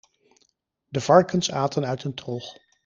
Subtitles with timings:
[0.87, 2.57] De varkens aten uit een trog.